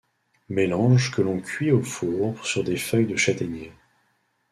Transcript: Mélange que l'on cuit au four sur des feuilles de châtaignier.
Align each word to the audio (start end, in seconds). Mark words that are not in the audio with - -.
Mélange 0.49 1.11
que 1.11 1.21
l'on 1.21 1.39
cuit 1.39 1.69
au 1.69 1.83
four 1.83 2.43
sur 2.43 2.63
des 2.63 2.75
feuilles 2.75 3.05
de 3.05 3.15
châtaignier. 3.15 3.71